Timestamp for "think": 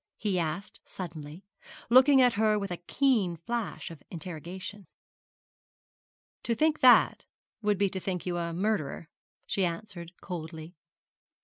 6.55-6.79, 7.99-8.25